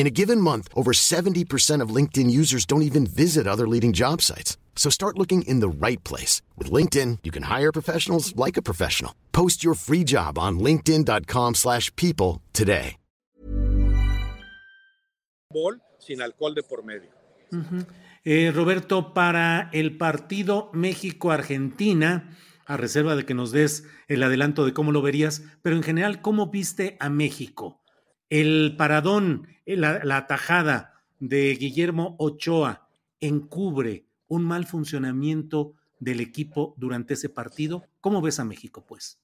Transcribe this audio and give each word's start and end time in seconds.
In 0.00 0.06
a 0.06 0.16
given 0.22 0.40
month, 0.40 0.66
over 0.74 0.92
70% 0.92 1.82
of 1.82 1.94
LinkedIn 1.94 2.30
users 2.30 2.64
don't 2.64 2.80
even 2.80 3.06
visit 3.06 3.46
other 3.46 3.68
leading 3.68 3.92
job 3.92 4.22
sites. 4.22 4.56
So 4.74 4.88
start 4.88 5.18
looking 5.18 5.42
in 5.42 5.60
the 5.60 5.68
right 5.68 6.02
place. 6.04 6.40
With 6.56 6.72
LinkedIn, 6.72 7.18
you 7.22 7.30
can 7.30 7.42
hire 7.42 7.70
professionals 7.70 8.34
like 8.34 8.56
a 8.56 8.62
professional. 8.62 9.12
Post 9.32 9.62
your 9.62 9.74
free 9.74 10.02
job 10.02 10.38
on 10.38 10.58
linkedin.com 10.58 11.54
slash 11.54 11.94
people 11.96 12.40
today. 12.54 12.96
Sin 15.98 16.22
alcohol 16.22 16.54
de 16.54 16.62
por 16.62 16.82
medio. 16.82 17.10
Uh 17.52 17.58
-huh. 17.58 17.86
eh, 18.24 18.52
Roberto, 18.52 19.12
para 19.12 19.68
el 19.72 19.98
partido 19.98 20.70
México-Argentina, 20.72 22.38
a 22.64 22.76
reserva 22.78 23.16
de 23.16 23.24
que 23.24 23.34
nos 23.34 23.50
des 23.52 23.84
el 24.08 24.22
adelanto 24.22 24.64
de 24.64 24.72
cómo 24.72 24.92
lo 24.92 25.02
verías, 25.02 25.42
pero 25.60 25.76
en 25.76 25.82
general, 25.82 26.22
¿cómo 26.22 26.46
viste 26.46 26.96
a 27.00 27.10
México? 27.10 27.80
El 28.30 28.76
paradón, 28.78 29.48
la, 29.66 30.02
la 30.04 30.26
tajada 30.26 31.02
de 31.18 31.54
Guillermo 31.54 32.16
Ochoa 32.18 32.88
encubre 33.20 34.06
un 34.28 34.44
mal 34.44 34.66
funcionamiento 34.66 35.74
del 35.98 36.20
equipo 36.20 36.74
durante 36.76 37.14
ese 37.14 37.28
partido. 37.28 37.84
¿Cómo 38.00 38.22
ves 38.22 38.40
a 38.40 38.44
México, 38.44 38.84
pues? 38.86 39.20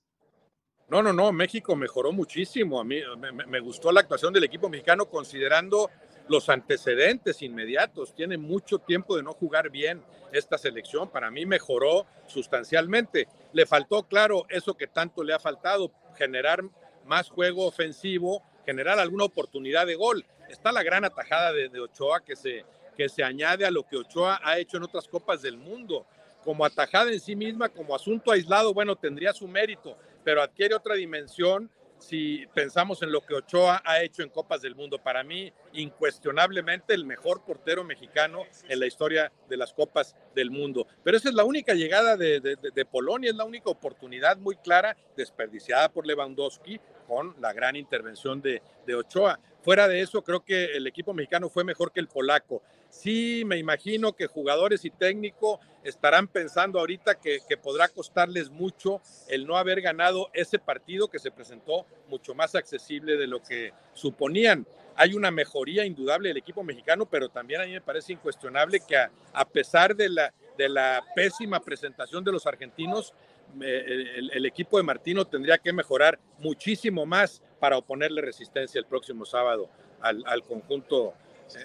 No, 0.88 1.02
no, 1.02 1.12
no, 1.12 1.32
México 1.32 1.74
mejoró 1.74 2.12
muchísimo. 2.12 2.80
A 2.80 2.84
mí 2.84 3.00
me, 3.18 3.32
me, 3.32 3.60
gustó 3.60 3.90
la 3.90 4.00
actuación 4.00 4.32
del 4.32 4.44
equipo 4.44 4.68
mexicano 4.68 5.06
considerando 5.06 5.90
los 6.28 6.48
antecedentes 6.48 7.42
inmediatos. 7.42 8.14
Tiene 8.14 8.36
mucho 8.38 8.78
tiempo 8.78 9.16
de 9.16 9.22
no 9.22 9.32
jugar 9.32 9.70
bien 9.70 10.02
esta 10.32 10.58
selección. 10.58 11.10
Para 11.10 11.30
mí 11.30 11.44
mejoró 11.44 12.06
sustancialmente. 12.26 13.26
Le 13.52 13.66
faltó, 13.66 14.04
claro, 14.04 14.46
eso 14.48 14.74
que 14.74 14.86
tanto 14.86 15.24
le 15.24 15.32
ha 15.32 15.40
faltado, 15.40 15.90
generar 16.16 16.62
más 17.04 17.30
juego 17.30 17.66
ofensivo, 17.66 18.42
generar 18.66 18.98
alguna 18.98 19.24
oportunidad 19.24 19.86
de 19.86 19.94
gol. 19.94 20.26
Está 20.50 20.72
la 20.72 20.82
gran 20.82 21.04
atajada 21.04 21.52
de, 21.52 21.80
Ochoa 21.80 22.22
que 22.22 22.36
se, 22.36 22.64
que 22.96 23.08
se 23.08 23.22
añade 23.22 23.64
a 23.64 23.70
lo 23.70 23.86
que 23.86 23.96
Ochoa 23.96 24.40
ha 24.42 24.58
hecho 24.58 24.76
en 24.76 24.82
otras 24.82 25.06
copas 25.08 25.40
del 25.40 25.56
mundo. 25.56 26.04
Como 26.44 26.64
atajada 26.64 27.10
en 27.10 27.20
sí 27.20 27.34
misma, 27.34 27.68
como 27.68 27.94
asunto 27.94 28.32
aislado, 28.32 28.74
bueno, 28.74 28.96
tendría 28.96 29.32
su 29.32 29.48
mérito, 29.48 29.96
pero 30.22 30.42
adquiere 30.42 30.74
otra 30.74 30.94
dimensión 30.94 31.70
si 31.98 32.46
pensamos 32.54 33.02
en 33.02 33.10
lo 33.10 33.22
que 33.22 33.34
Ochoa 33.34 33.82
ha 33.84 34.02
hecho 34.02 34.22
en 34.22 34.28
Copas 34.28 34.62
del 34.62 34.74
Mundo. 34.74 34.98
Para 34.98 35.24
mí, 35.24 35.52
incuestionablemente 35.72 36.94
el 36.94 37.04
mejor 37.04 37.42
portero 37.44 37.84
mexicano 37.84 38.44
en 38.68 38.80
la 38.80 38.86
historia 38.86 39.32
de 39.48 39.56
las 39.56 39.72
Copas 39.72 40.14
del 40.34 40.50
Mundo. 40.50 40.86
Pero 41.02 41.16
esa 41.16 41.30
es 41.30 41.34
la 41.34 41.44
única 41.44 41.74
llegada 41.74 42.16
de, 42.16 42.40
de 42.40 42.84
Polonia, 42.84 43.30
es 43.30 43.36
la 43.36 43.44
única 43.44 43.70
oportunidad 43.70 44.36
muy 44.36 44.56
clara 44.56 44.96
desperdiciada 45.16 45.88
por 45.90 46.06
Lewandowski 46.06 46.80
con 47.06 47.34
la 47.40 47.52
gran 47.52 47.76
intervención 47.76 48.40
de, 48.40 48.62
de 48.86 48.94
Ochoa. 48.94 49.38
Fuera 49.62 49.88
de 49.88 50.00
eso, 50.00 50.22
creo 50.22 50.44
que 50.44 50.76
el 50.76 50.86
equipo 50.86 51.12
mexicano 51.12 51.48
fue 51.48 51.64
mejor 51.64 51.92
que 51.92 52.00
el 52.00 52.08
polaco. 52.08 52.62
Sí, 52.88 53.42
me 53.44 53.58
imagino 53.58 54.12
que 54.12 54.26
jugadores 54.26 54.84
y 54.84 54.90
técnico 54.90 55.60
estarán 55.82 56.28
pensando 56.28 56.78
ahorita 56.78 57.16
que, 57.16 57.40
que, 57.48 57.56
podrá 57.56 57.88
costarles 57.88 58.48
mucho 58.48 59.00
el 59.28 59.46
no 59.46 59.56
haber 59.56 59.80
ganado 59.80 60.30
ese 60.32 60.58
partido 60.58 61.08
que 61.08 61.18
se 61.18 61.30
presentó 61.30 61.84
mucho 62.08 62.34
más 62.34 62.54
accesible 62.54 63.16
de 63.16 63.26
lo 63.26 63.42
que 63.42 63.72
suponían. 63.92 64.66
Hay 64.94 65.14
una 65.14 65.30
mejoría 65.30 65.84
indudable 65.84 66.28
del 66.28 66.38
equipo 66.38 66.62
mexicano, 66.62 67.06
pero 67.06 67.28
también 67.28 67.60
a 67.60 67.64
mí 67.64 67.72
me 67.72 67.80
parece 67.80 68.12
incuestionable 68.12 68.80
que 68.86 68.96
a, 68.96 69.10
a 69.32 69.44
pesar 69.44 69.94
de 69.94 70.08
la, 70.08 70.32
de 70.56 70.68
la 70.68 71.04
pésima 71.14 71.60
presentación 71.60 72.24
de 72.24 72.32
los 72.32 72.46
argentinos, 72.46 73.12
el, 73.60 74.30
el, 74.32 74.46
equipo 74.46 74.76
de 74.76 74.82
Martino 74.82 75.24
tendría 75.24 75.58
que 75.58 75.72
mejorar 75.72 76.18
muchísimo 76.38 77.06
más 77.06 77.42
para 77.58 77.78
oponerle 77.78 78.20
resistencia 78.20 78.78
el 78.78 78.86
próximo 78.86 79.24
sábado 79.24 79.70
al, 80.00 80.42
conjunto 80.42 81.14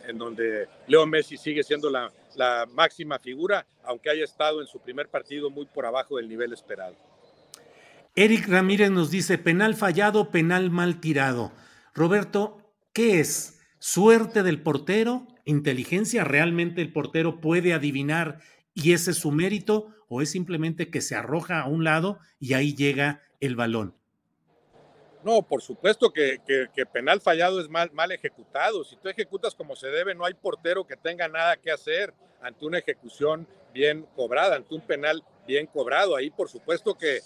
en 0.07 0.17
donde 0.17 0.67
Leo 0.87 1.05
Messi 1.05 1.37
sigue 1.37 1.63
siendo 1.63 1.89
la, 1.89 2.11
la, 2.35 2.67
máxima 2.71 3.19
figura, 3.19 3.65
aunque 3.83 4.09
haya 4.09 4.23
estado 4.23 4.61
en 4.61 4.67
su 4.67 4.79
primer 4.79 5.09
partido 5.09 5.49
muy 5.49 5.65
por 5.65 5.85
abajo 5.85 6.17
del 6.17 6.29
nivel 6.29 6.53
esperado. 6.53 6.95
Eric 8.15 8.47
Ramírez 8.47 8.91
nos 8.91 9.09
dice, 9.09 9.37
penal 9.37 9.75
fallado, 9.75 10.31
penal 10.31 10.69
mal 10.69 10.99
tirado. 10.99 11.51
Roberto, 11.93 12.61
¿qué 12.93 13.19
es? 13.19 13.59
¿Suerte 13.79 14.43
del 14.43 14.61
portero? 14.61 15.27
¿Inteligencia? 15.45 16.23
¿Realmente 16.23 16.81
el 16.81 16.93
portero 16.93 17.41
puede 17.41 17.73
adivinar 17.73 18.39
y 18.73 18.93
ese 18.93 19.11
es 19.11 19.17
su 19.17 19.31
mérito? 19.31 19.89
¿O 20.13 20.21
es 20.21 20.29
simplemente 20.29 20.89
que 20.91 20.99
se 20.99 21.15
arroja 21.15 21.61
a 21.61 21.67
un 21.69 21.85
lado 21.85 22.19
y 22.37 22.53
ahí 22.53 22.75
llega 22.75 23.21
el 23.39 23.55
balón? 23.55 23.95
No, 25.23 25.41
por 25.41 25.61
supuesto 25.61 26.11
que, 26.11 26.41
penal 26.91 27.21
fallado 27.21 27.61
es 27.61 27.69
mal, 27.69 28.11
ejecutado. 28.11 28.83
Si 28.83 28.97
tú 28.97 29.07
ejecutas 29.07 29.55
como 29.55 29.73
se 29.73 29.87
debe, 29.87 30.13
no 30.13 30.25
hay 30.25 30.33
portero 30.33 30.85
que 30.85 30.97
tenga 30.97 31.29
nada 31.29 31.55
que 31.55 31.71
hacer 31.71 32.13
ante 32.41 32.65
una 32.65 32.79
ejecución 32.79 33.47
bien 33.73 34.05
cobrada, 34.13 34.57
ante 34.57 34.75
un 34.75 34.81
penal 34.81 35.23
bien 35.47 35.65
cobrado. 35.65 36.17
Ahí, 36.17 36.29
por 36.29 36.49
supuesto 36.49 36.97
que 36.97 37.19
eh, 37.19 37.21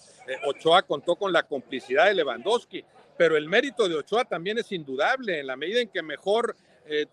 Ochoa 0.46 0.84
contó 0.84 1.16
con 1.16 1.34
la 1.34 1.41
complicidad 1.41 2.06
de 2.06 2.13
Lewandowski, 2.13 2.85
pero 3.17 3.35
el 3.35 3.47
mérito 3.47 3.90
de 3.90 3.96
Ochoa 3.96 4.25
también 4.25 4.59
es 4.59 4.72
indudable. 4.72 5.40
En 5.40 5.47
la 5.47 5.56
medida 5.56 5.81
en 5.81 5.90
que 5.90 6.03
mejor 6.03 6.56
eh, 6.85 7.07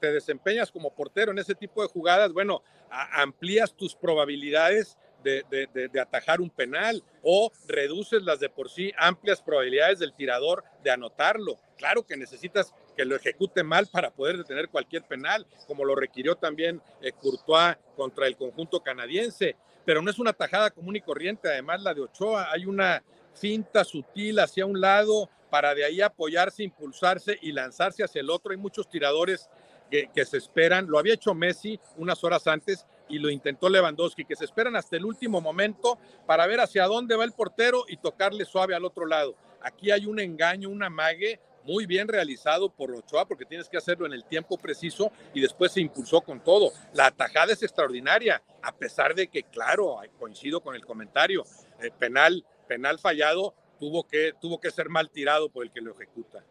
te, 0.00 0.10
desempeñas 0.10 0.72
como 0.72 0.94
portero 0.94 1.32
en 1.32 1.38
ese 1.38 1.54
tipo 1.54 1.82
de 1.82 1.88
jugadas, 1.88 2.32
bueno, 2.32 2.62
amplías 2.88 3.74
tus 3.74 3.94
probabilidades 3.94 4.96
de, 5.22 6.00
atajar 6.00 6.40
un 6.40 6.50
penal 6.50 7.02
o 7.22 7.50
reduces 7.66 8.22
las 8.22 8.40
de 8.40 8.48
por 8.48 8.70
sí 8.70 8.92
amplias 8.96 9.42
probabilidades 9.42 9.98
del 9.98 10.14
tirador 10.14 10.64
de 10.82 10.90
anotarlo. 10.90 11.58
Claro 11.76 12.06
que 12.06 12.16
necesitas 12.16 12.74
que 12.96 13.04
lo 13.04 13.16
ejecute 13.16 13.62
mal 13.62 13.86
para 13.86 14.10
poder 14.10 14.38
detener 14.38 14.68
cualquier 14.68 15.02
penal, 15.04 15.46
como 15.66 15.84
lo 15.84 15.94
requirió 15.94 16.34
también 16.34 16.82
eh, 17.00 17.12
Courtois 17.12 17.76
contra 17.96 18.26
el 18.26 18.36
conjunto 18.36 18.82
canadiense, 18.82 19.56
pero 19.84 20.02
no 20.02 20.10
es 20.10 20.18
una 20.18 20.32
tajada 20.32 20.70
común 20.70 20.96
y 20.96 21.00
corriente, 21.00 21.48
además 21.48 21.82
la 21.82 21.94
de 21.94 22.02
Ochoa, 22.02 22.50
hay 22.52 22.66
una 22.66 23.02
finta 23.34 23.84
sutil 23.84 24.40
hacia 24.40 24.66
un 24.66 24.80
lado 24.80 25.30
para 25.48 25.74
de 25.74 25.84
ahí 25.84 26.00
apoyarse, 26.00 26.62
impulsarse 26.62 27.38
y 27.40 27.52
lanzarse 27.52 28.04
hacia 28.04 28.20
el 28.20 28.30
otro. 28.30 28.50
Hay 28.50 28.58
muchos 28.58 28.88
tiradores 28.88 29.48
que 29.90 30.24
se 30.26 30.36
esperan, 30.36 30.86
lo 30.86 30.98
había 30.98 31.14
hecho 31.14 31.34
Messi 31.34 31.80
unas 31.96 32.22
horas 32.22 32.46
antes, 32.46 32.86
y 33.08 33.18
lo 33.18 33.30
intentó 33.30 33.68
Lewandowski, 33.68 34.24
que 34.24 34.36
se 34.36 34.44
esperan 34.44 34.76
hasta 34.76 34.96
el 34.96 35.04
último 35.04 35.40
momento 35.40 35.98
para 36.26 36.46
ver 36.46 36.60
hacia 36.60 36.86
dónde 36.86 37.16
va 37.16 37.24
el 37.24 37.32
portero 37.32 37.84
y 37.88 37.96
tocarle 37.96 38.44
suave 38.44 38.74
al 38.74 38.84
otro 38.84 39.06
lado. 39.06 39.34
Aquí 39.62 39.90
hay 39.90 40.06
un 40.06 40.20
engaño, 40.20 40.68
un 40.68 40.82
amague 40.82 41.40
muy 41.64 41.84
bien 41.84 42.08
realizado 42.08 42.70
por 42.70 42.90
Ochoa, 42.92 43.26
porque 43.26 43.44
tienes 43.44 43.68
que 43.68 43.76
hacerlo 43.76 44.06
en 44.06 44.14
el 44.14 44.24
tiempo 44.24 44.56
preciso 44.56 45.12
y 45.34 45.40
después 45.40 45.72
se 45.72 45.82
impulsó 45.82 46.22
con 46.22 46.42
todo. 46.42 46.72
La 46.94 47.06
atajada 47.06 47.52
es 47.52 47.62
extraordinaria, 47.62 48.42
a 48.62 48.74
pesar 48.74 49.14
de 49.14 49.28
que, 49.28 49.42
claro, 49.42 49.98
coincido 50.18 50.62
con 50.62 50.74
el 50.74 50.84
comentario, 50.86 51.44
eh, 51.82 51.90
penal, 51.98 52.44
penal 52.66 52.98
fallado 52.98 53.54
tuvo 53.78 54.06
que, 54.06 54.32
tuvo 54.40 54.60
que 54.60 54.70
ser 54.70 54.88
mal 54.88 55.10
tirado 55.10 55.50
por 55.50 55.64
el 55.64 55.70
que 55.70 55.80
lo 55.80 55.92
ejecuta. 55.92 56.42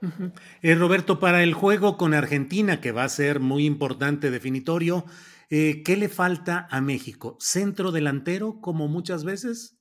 Uh 0.00 0.74
Roberto, 0.74 1.20
para 1.20 1.42
el 1.42 1.54
juego 1.54 1.96
con 1.96 2.12
Argentina, 2.12 2.80
que 2.80 2.92
va 2.92 3.04
a 3.04 3.08
ser 3.08 3.40
muy 3.40 3.66
importante, 3.66 4.30
definitorio, 4.30 5.04
eh, 5.54 5.82
¿Qué 5.84 5.98
le 5.98 6.08
falta 6.08 6.66
a 6.70 6.80
México? 6.80 7.36
¿Centro 7.38 7.92
delantero, 7.92 8.58
como 8.62 8.88
muchas 8.88 9.22
veces? 9.22 9.76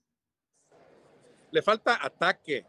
Le 1.52 1.62
falta 1.62 1.98
ataque, 2.06 2.66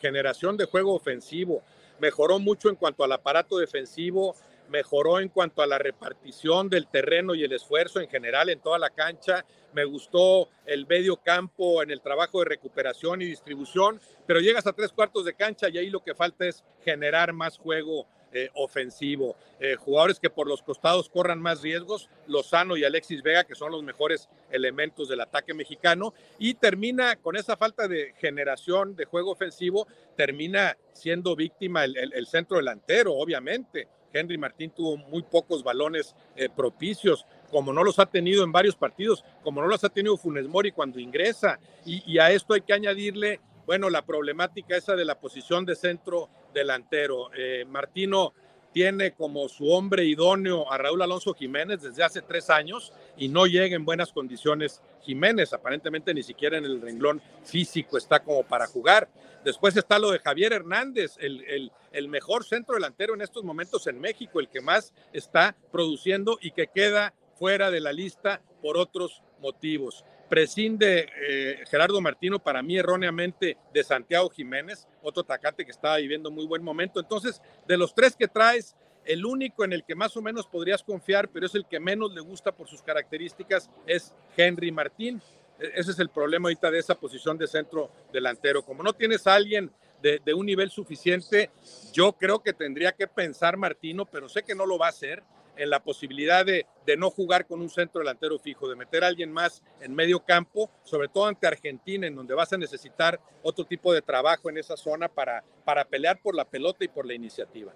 generación 0.00 0.56
de 0.56 0.66
juego 0.66 0.94
ofensivo. 0.94 1.64
Mejoró 1.98 2.38
mucho 2.38 2.68
en 2.68 2.76
cuanto 2.76 3.02
al 3.02 3.10
aparato 3.10 3.58
defensivo 3.58 4.36
mejoró 4.68 5.20
en 5.20 5.28
cuanto 5.28 5.62
a 5.62 5.66
la 5.66 5.78
repartición 5.78 6.68
del 6.68 6.88
terreno 6.88 7.34
y 7.34 7.44
el 7.44 7.52
esfuerzo 7.52 8.00
en 8.00 8.08
general 8.08 8.48
en 8.48 8.60
toda 8.60 8.78
la 8.78 8.90
cancha. 8.90 9.44
Me 9.72 9.84
gustó 9.84 10.48
el 10.66 10.86
medio 10.86 11.16
campo 11.16 11.82
en 11.82 11.90
el 11.90 12.00
trabajo 12.00 12.40
de 12.40 12.46
recuperación 12.46 13.22
y 13.22 13.26
distribución, 13.26 14.00
pero 14.26 14.40
llegas 14.40 14.66
a 14.66 14.72
tres 14.72 14.92
cuartos 14.92 15.24
de 15.24 15.34
cancha 15.34 15.68
y 15.68 15.78
ahí 15.78 15.90
lo 15.90 16.02
que 16.02 16.14
falta 16.14 16.46
es 16.46 16.64
generar 16.84 17.32
más 17.32 17.58
juego 17.58 18.06
eh, 18.36 18.50
ofensivo. 18.54 19.36
Eh, 19.60 19.76
jugadores 19.76 20.18
que 20.18 20.28
por 20.28 20.48
los 20.48 20.60
costados 20.60 21.08
corran 21.08 21.40
más 21.40 21.62
riesgos, 21.62 22.10
Lozano 22.26 22.76
y 22.76 22.82
Alexis 22.82 23.22
Vega, 23.22 23.44
que 23.44 23.54
son 23.54 23.70
los 23.70 23.84
mejores 23.84 24.28
elementos 24.50 25.08
del 25.08 25.20
ataque 25.20 25.54
mexicano, 25.54 26.12
y 26.40 26.54
termina 26.54 27.14
con 27.14 27.36
esa 27.36 27.56
falta 27.56 27.86
de 27.86 28.12
generación 28.18 28.96
de 28.96 29.04
juego 29.04 29.30
ofensivo, 29.30 29.86
termina 30.16 30.76
siendo 30.92 31.36
víctima 31.36 31.84
el, 31.84 32.26
centro 32.26 32.56
delantero, 32.56 33.14
obviamente. 33.14 33.86
Henry 34.12 34.36
Martín 34.36 34.72
tuvo 34.72 34.96
muy 34.96 35.22
pocos 35.22 35.62
balones 35.62 36.16
eh, 36.34 36.48
propicios, 36.48 37.24
como 37.52 37.72
no 37.72 37.84
los 37.84 38.00
ha 38.00 38.06
tenido 38.06 38.42
en 38.42 38.50
varios 38.50 38.74
partidos, 38.74 39.24
como 39.44 39.62
no 39.62 39.68
los 39.68 39.84
ha 39.84 39.90
tenido 39.90 40.16
Funes 40.16 40.48
Mori 40.48 40.72
cuando 40.72 40.98
ingresa. 40.98 41.60
Y, 41.86 42.02
y 42.04 42.18
a 42.18 42.32
esto 42.32 42.54
hay 42.54 42.62
que 42.62 42.72
añadirle 42.72 43.40
bueno, 43.66 43.88
la 43.90 44.04
problemática 44.04 44.76
esa 44.76 44.94
de 44.94 45.04
la 45.04 45.18
posición 45.18 45.64
de 45.64 45.74
centro 45.74 46.28
delantero. 46.54 47.30
Eh, 47.36 47.64
Martino 47.68 48.32
tiene 48.72 49.12
como 49.12 49.48
su 49.48 49.70
hombre 49.70 50.04
idóneo 50.04 50.70
a 50.70 50.78
Raúl 50.78 51.02
Alonso 51.02 51.34
Jiménez 51.34 51.82
desde 51.82 52.02
hace 52.02 52.22
tres 52.22 52.50
años 52.50 52.92
y 53.16 53.28
no 53.28 53.46
llega 53.46 53.76
en 53.76 53.84
buenas 53.84 54.12
condiciones 54.12 54.82
Jiménez. 55.02 55.52
Aparentemente 55.52 56.12
ni 56.12 56.22
siquiera 56.22 56.58
en 56.58 56.64
el 56.64 56.80
renglón 56.80 57.22
físico 57.44 57.98
está 57.98 58.20
como 58.20 58.42
para 58.42 58.66
jugar. 58.66 59.08
Después 59.44 59.76
está 59.76 59.98
lo 59.98 60.10
de 60.10 60.18
Javier 60.18 60.54
Hernández, 60.54 61.16
el, 61.20 61.70
el 61.92 62.08
mejor 62.08 62.44
centro 62.44 62.74
delantero 62.74 63.14
en 63.14 63.20
estos 63.20 63.44
momentos 63.44 63.86
en 63.86 64.00
México, 64.00 64.40
el 64.40 64.48
que 64.48 64.60
más 64.60 64.92
está 65.12 65.54
produciendo 65.70 66.38
y 66.40 66.50
que 66.50 66.66
queda 66.66 67.14
fuera 67.34 67.70
de 67.70 67.80
la 67.80 67.92
lista 67.92 68.40
por 68.64 68.78
otros 68.78 69.22
motivos 69.42 70.06
prescinde 70.30 71.06
eh, 71.20 71.64
Gerardo 71.70 72.00
Martino 72.00 72.38
para 72.38 72.62
mí 72.62 72.78
erróneamente 72.78 73.58
de 73.74 73.84
Santiago 73.84 74.30
Jiménez, 74.30 74.88
otro 75.02 75.22
atacante 75.22 75.66
que 75.66 75.70
estaba 75.70 75.98
viviendo 75.98 76.30
muy 76.30 76.46
buen 76.46 76.64
momento. 76.64 76.98
Entonces, 76.98 77.42
de 77.68 77.76
los 77.76 77.94
tres 77.94 78.16
que 78.16 78.26
traes, 78.26 78.74
el 79.04 79.26
único 79.26 79.66
en 79.66 79.74
el 79.74 79.84
que 79.84 79.94
más 79.94 80.16
o 80.16 80.22
menos 80.22 80.46
podrías 80.46 80.82
confiar, 80.82 81.28
pero 81.28 81.44
es 81.44 81.54
el 81.54 81.66
que 81.66 81.78
menos 81.78 82.14
le 82.14 82.22
gusta 82.22 82.52
por 82.52 82.66
sus 82.66 82.80
características, 82.80 83.68
es 83.86 84.14
Henry 84.34 84.72
Martín. 84.72 85.20
E-, 85.60 85.72
ese 85.74 85.90
es 85.90 85.98
el 85.98 86.08
problema 86.08 86.48
ahorita 86.48 86.70
de 86.70 86.78
esa 86.78 86.94
posición 86.94 87.36
de 87.36 87.46
centro 87.46 87.90
delantero. 88.14 88.64
Como 88.64 88.82
no 88.82 88.94
tienes 88.94 89.26
a 89.26 89.34
alguien 89.34 89.70
de, 90.00 90.22
de, 90.24 90.32
un 90.32 90.46
nivel 90.46 90.70
suficiente, 90.70 91.50
yo 91.92 92.14
creo 92.14 92.42
que 92.42 92.54
tendría 92.54 92.92
que 92.92 93.08
pensar 93.08 93.58
Martino, 93.58 94.06
pero 94.06 94.26
sé 94.26 94.42
que 94.42 94.54
no 94.54 94.64
lo 94.64 94.78
va 94.78 94.86
a 94.86 94.88
hacer, 94.88 95.22
en 95.56 95.70
la 95.70 95.82
posibilidad 95.82 96.44
de, 96.44 96.66
no 96.96 97.10
jugar 97.10 97.46
con 97.46 97.60
un 97.60 97.70
centro 97.70 98.00
delantero 98.00 98.38
fijo, 98.38 98.68
de 98.68 98.76
meter 98.76 99.04
a 99.04 99.08
alguien 99.08 99.32
más 99.32 99.62
en 99.80 99.94
medio 99.94 100.20
campo, 100.20 100.70
sobre 100.84 101.08
todo 101.08 101.26
ante 101.26 101.46
Argentina, 101.46 102.06
en 102.06 102.14
donde 102.14 102.34
vas 102.34 102.52
a 102.52 102.58
necesitar 102.58 103.20
otro 103.42 103.64
tipo 103.64 103.92
de 103.92 104.02
trabajo 104.02 104.50
en 104.50 104.58
esa 104.58 104.76
zona 104.76 105.08
para, 105.08 105.44
para 105.64 105.84
pelear 105.84 106.20
por 106.22 106.34
la 106.34 106.44
pelota 106.44 106.84
y 106.84 106.88
por 106.88 107.06
la 107.06 107.14
iniciativa. 107.14 107.74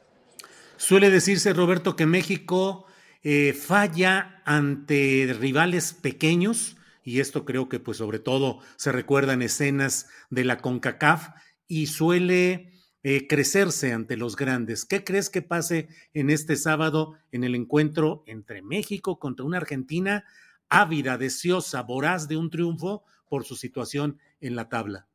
Suele 0.76 1.10
decirse, 1.10 1.52
Roberto, 1.52 1.96
que 1.96 2.06
México 2.06 2.86
eh, 3.22 3.52
falla 3.52 4.42
ante 4.44 5.34
rivales 5.38 5.92
pequeños, 5.92 6.76
y 7.02 7.20
esto 7.20 7.44
creo 7.44 7.69
que 7.69 7.81
pues 7.81 7.96
sobre 7.96 8.19
todo 8.19 8.60
se 8.76 8.92
recuerda 8.92 9.32
en 9.32 9.42
escenas 9.42 10.08
de 10.31 10.44
la 10.44 10.58
CONCACAF, 10.58 11.31
y 11.66 11.86
suele 11.86 12.77
eh, 13.02 13.26
crecerse 13.26 13.92
ante 13.92 14.16
los 14.16 14.36
grandes. 14.36 14.84
¿Qué 14.84 15.04
crees 15.04 15.30
que 15.30 15.42
pase 15.42 15.88
en 16.14 16.30
este 16.30 16.56
sábado 16.56 17.16
en 17.30 17.44
el 17.44 17.54
encuentro 17.54 18.24
entre 18.26 18.62
México 18.62 19.18
contra 19.18 19.46
una 19.46 19.58
Argentina 19.58 20.24
ávida, 20.68 21.16
deseosa, 21.16 21.82
voraz 21.82 22.28
de 22.28 22.36
un 22.36 22.50
triunfo 22.50 23.04
por 23.28 23.44
su 23.44 23.56
situación 23.56 24.18
en 24.40 24.56
la 24.56 24.68
tabla? 24.68 25.06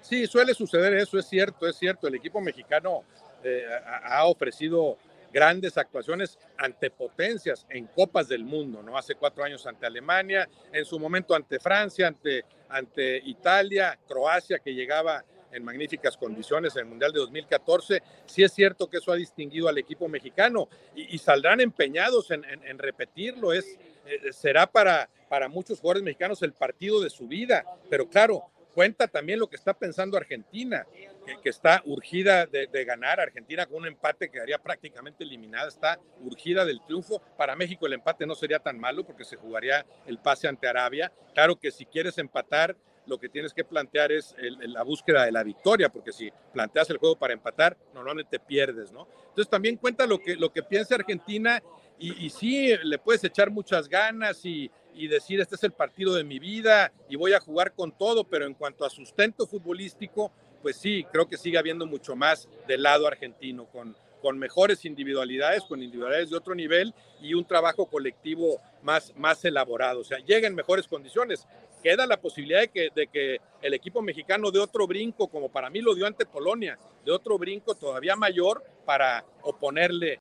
Sí, 0.00 0.26
suele 0.26 0.54
suceder 0.54 0.94
eso, 0.94 1.18
es 1.18 1.26
cierto, 1.26 1.66
es 1.66 1.76
cierto. 1.76 2.06
El 2.08 2.14
equipo 2.14 2.40
mexicano 2.40 3.04
eh, 3.42 3.64
ha 4.04 4.24
ofrecido 4.26 4.98
grandes 5.32 5.76
actuaciones 5.76 6.38
ante 6.56 6.90
potencias 6.90 7.66
en 7.68 7.86
copas 7.86 8.28
del 8.28 8.44
mundo, 8.44 8.82
¿no? 8.82 8.96
Hace 8.96 9.14
cuatro 9.14 9.44
años 9.44 9.66
ante 9.66 9.86
Alemania, 9.86 10.48
en 10.72 10.84
su 10.84 10.98
momento 10.98 11.34
ante 11.34 11.58
Francia, 11.58 12.08
ante, 12.08 12.44
ante 12.68 13.18
Italia, 13.24 13.98
Croacia, 14.06 14.58
que 14.58 14.74
llegaba 14.74 15.24
en 15.52 15.64
magníficas 15.64 16.16
condiciones 16.16 16.74
en 16.76 16.80
el 16.80 16.86
Mundial 16.86 17.12
de 17.12 17.20
2014. 17.20 18.02
Sí 18.26 18.42
es 18.42 18.52
cierto 18.52 18.88
que 18.88 18.98
eso 18.98 19.12
ha 19.12 19.16
distinguido 19.16 19.68
al 19.68 19.78
equipo 19.78 20.08
mexicano 20.08 20.68
y, 20.94 21.18
saldrán 21.18 21.60
empeñados 21.60 22.30
en, 22.30 22.78
repetirlo. 22.78 23.52
Es, 23.52 23.78
eh, 24.06 24.32
será 24.32 24.66
para, 24.66 25.08
para 25.28 25.48
muchos 25.48 25.80
jugadores 25.80 26.02
mexicanos 26.02 26.42
el 26.42 26.52
partido 26.52 27.00
de 27.00 27.10
su 27.10 27.26
vida, 27.26 27.64
pero 27.90 28.08
claro, 28.08 28.50
cuenta 28.78 29.08
también 29.08 29.40
lo 29.40 29.48
que 29.48 29.56
está 29.56 29.74
pensando 29.74 30.16
Argentina, 30.16 30.86
que, 31.42 31.48
está 31.48 31.82
urgida 31.84 32.46
de, 32.46 32.84
ganar. 32.84 33.18
Argentina 33.18 33.66
con 33.66 33.78
un 33.78 33.86
empate 33.88 34.30
quedaría 34.30 34.56
prácticamente 34.58 35.24
eliminada, 35.24 35.66
está 35.66 35.98
urgida 36.22 36.64
del 36.64 36.80
triunfo. 36.86 37.20
Para 37.36 37.56
México 37.56 37.88
el 37.88 37.94
empate 37.94 38.24
no 38.24 38.36
sería 38.36 38.60
tan 38.60 38.78
malo 38.78 39.04
porque 39.04 39.24
se 39.24 39.34
jugaría 39.34 39.84
el 40.06 40.18
pase 40.18 40.46
ante 40.46 40.68
Arabia. 40.68 41.12
Claro 41.34 41.56
que 41.56 41.72
si 41.72 41.86
quieres 41.86 42.18
empatar, 42.18 42.76
lo 43.08 43.18
que 43.18 43.28
tienes 43.28 43.52
que 43.52 43.64
plantear 43.64 44.12
es 44.12 44.34
la 44.38 44.82
búsqueda 44.82 45.24
de 45.24 45.32
la 45.32 45.42
victoria, 45.42 45.88
porque 45.88 46.12
si 46.12 46.30
planteas 46.52 46.90
el 46.90 46.98
juego 46.98 47.16
para 47.16 47.32
empatar, 47.32 47.76
normalmente 47.94 48.38
pierdes, 48.38 48.92
¿no? 48.92 49.08
Entonces 49.20 49.48
también 49.48 49.76
cuenta 49.76 50.06
lo 50.06 50.20
que, 50.20 50.36
lo 50.36 50.52
que 50.52 50.62
piensa 50.62 50.94
Argentina 50.94 51.62
y, 51.98 52.26
y 52.26 52.30
sí, 52.30 52.74
le 52.82 52.98
puedes 52.98 53.24
echar 53.24 53.50
muchas 53.50 53.88
ganas 53.88 54.44
y, 54.44 54.70
y 54.94 55.06
decir, 55.06 55.40
este 55.40 55.54
es 55.54 55.62
el 55.64 55.72
partido 55.72 56.14
de 56.14 56.24
mi 56.24 56.38
vida 56.38 56.92
y 57.08 57.16
voy 57.16 57.32
a 57.32 57.40
jugar 57.40 57.72
con 57.72 57.92
todo, 57.92 58.24
pero 58.24 58.46
en 58.46 58.54
cuanto 58.54 58.84
a 58.84 58.90
sustento 58.90 59.46
futbolístico, 59.46 60.32
pues 60.60 60.76
sí, 60.76 61.06
creo 61.12 61.28
que 61.28 61.36
sigue 61.36 61.56
habiendo 61.56 61.86
mucho 61.86 62.16
más 62.16 62.48
del 62.66 62.82
lado 62.82 63.06
argentino, 63.06 63.66
con, 63.66 63.96
con 64.20 64.38
mejores 64.38 64.84
individualidades, 64.84 65.62
con 65.64 65.82
individualidades 65.82 66.30
de 66.30 66.36
otro 66.36 66.54
nivel 66.54 66.94
y 67.20 67.34
un 67.34 67.44
trabajo 67.44 67.86
colectivo 67.86 68.60
más, 68.82 69.14
más 69.16 69.44
elaborado. 69.44 70.00
O 70.00 70.04
sea, 70.04 70.18
llega 70.18 70.48
en 70.48 70.54
mejores 70.54 70.88
condiciones. 70.88 71.46
Queda 71.82 72.06
la 72.06 72.16
posibilidad 72.16 72.60
de 72.60 72.68
que, 72.68 72.88
de 72.94 73.06
que 73.06 73.38
el 73.62 73.74
equipo 73.74 74.02
mexicano 74.02 74.50
dé 74.50 74.58
otro 74.58 74.86
brinco, 74.86 75.28
como 75.28 75.48
para 75.48 75.70
mí 75.70 75.80
lo 75.80 75.94
dio 75.94 76.06
ante 76.06 76.26
Polonia, 76.26 76.78
de 77.04 77.12
otro 77.12 77.38
brinco 77.38 77.74
todavía 77.74 78.16
mayor 78.16 78.62
para 78.84 79.24
oponerle. 79.42 80.18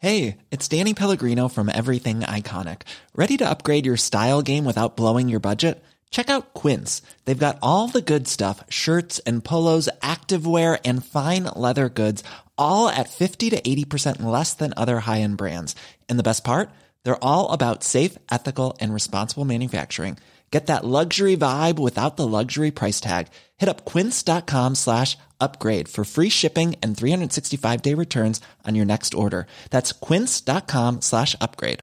Hey, 0.00 0.36
it's 0.52 0.68
Danny 0.68 0.94
Pellegrino 0.94 1.48
from 1.48 1.68
Everything 1.68 2.20
Iconic. 2.20 2.82
¿Ready 3.16 3.36
to 3.38 3.50
upgrade 3.50 3.84
your 3.84 3.96
style 3.96 4.42
game 4.42 4.64
without 4.64 4.96
blowing 4.96 5.28
your 5.28 5.40
budget? 5.40 5.82
Check 6.10 6.30
out 6.30 6.54
Quince. 6.54 7.02
They've 7.24 7.36
got 7.36 7.58
all 7.62 7.88
the 7.88 8.00
good 8.00 8.28
stuff 8.28 8.62
shirts 8.68 9.18
and 9.26 9.44
polos, 9.44 9.88
activewear, 10.00 10.78
and 10.84 11.04
fine 11.04 11.44
leather 11.56 11.88
goods, 11.88 12.22
all 12.56 12.88
at 12.88 13.10
50 13.10 13.50
to 13.50 13.60
80% 13.60 14.22
less 14.22 14.54
than 14.54 14.72
other 14.76 15.00
high 15.00 15.20
end 15.20 15.36
brands. 15.36 15.74
And 16.08 16.16
the 16.16 16.22
best 16.22 16.44
part? 16.44 16.70
They're 17.04 17.22
all 17.22 17.52
about 17.52 17.82
safe, 17.82 18.18
ethical, 18.30 18.76
and 18.80 18.94
responsible 18.94 19.44
manufacturing. 19.44 20.18
Get 20.50 20.66
that 20.66 20.84
luxury 20.84 21.36
vibe 21.36 21.78
without 21.78 22.16
the 22.16 22.26
luxury 22.26 22.70
price 22.70 23.00
tag. 23.00 23.28
Hit 23.58 23.68
up 23.68 23.84
quince.com 23.84 24.76
slash 24.76 25.18
upgrade 25.38 25.88
for 25.88 26.04
free 26.04 26.30
shipping 26.30 26.74
and 26.82 26.96
365 26.96 27.82
day 27.82 27.94
returns 27.94 28.40
on 28.66 28.74
your 28.74 28.86
next 28.86 29.14
order. 29.14 29.46
That's 29.70 29.92
quince.com 29.92 31.02
slash 31.02 31.36
upgrade. 31.40 31.80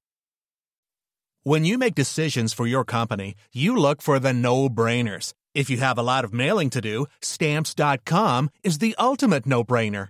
When 1.44 1.64
you 1.64 1.78
make 1.78 1.94
decisions 1.94 2.54
for 2.54 2.66
your 2.66 2.84
company, 2.84 3.36
you 3.54 3.78
look 3.78 4.02
for 4.02 4.18
the 4.18 4.34
no 4.34 4.68
brainers. 4.68 5.34
If 5.54 5.70
you 5.70 5.78
have 5.78 5.98
a 6.00 6.04
lot 6.04 6.26
of 6.26 6.34
mailing 6.34 6.72
to 6.72 6.82
do, 6.82 7.06
stamps.com 7.22 8.50
is 8.64 8.80
the 8.80 8.96
ultimate 8.98 9.46
no 9.46 9.64
brainer. 9.64 10.10